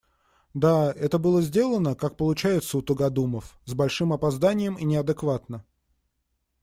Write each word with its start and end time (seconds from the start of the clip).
Да, 0.55 0.91
это 0.93 1.19
было 1.19 1.43
сделано, 1.43 1.93
как 1.93 2.17
получается 2.17 2.79
у 2.79 2.81
тугодумов, 2.81 3.59
с 3.65 3.75
большим 3.75 4.13
опозданием 4.13 4.73
и 4.73 4.83
неадекватно. 4.83 5.63